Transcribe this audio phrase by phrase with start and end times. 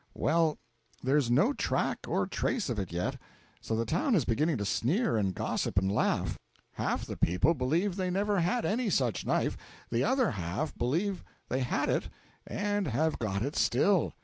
[0.15, 0.57] Well,
[1.03, 3.19] there's no track or trace of it yet;
[3.61, 6.39] so the town is beginning to sneer and gossip and laugh.
[6.73, 9.55] Half the people believe they never had any such knife,
[9.91, 12.09] the other half believe they had it
[12.47, 14.13] and have got it still.